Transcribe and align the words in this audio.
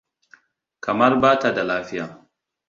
Kamar 0.79 1.19
bata 1.21 1.53
da 1.55 1.63
lafiya. 1.63 2.21